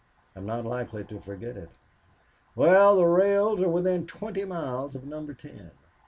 "I'm 0.35 0.47
not 0.47 0.65
likely 0.65 1.03
to 1.03 1.19
forget 1.19 1.55
it." 1.55 1.69
"Well, 2.55 2.95
the 2.95 3.05
rails 3.05 3.61
are 3.61 3.69
within 3.69 4.07
twenty 4.07 4.45
miles 4.45 4.95
of 4.95 5.05
Number 5.05 5.35
Ten. 5.35 5.69